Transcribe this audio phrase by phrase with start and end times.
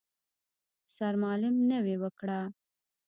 [0.95, 2.39] سرمالم نوې وکړه.